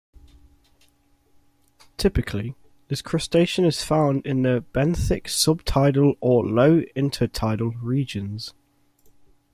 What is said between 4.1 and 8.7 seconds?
in the benthic sub-tidal or low inter-tidal regions.